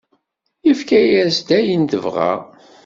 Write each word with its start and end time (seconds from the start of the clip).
Yefka-as-d 0.67 1.49
ayen 1.57 1.83
tebɣa. 1.91 2.31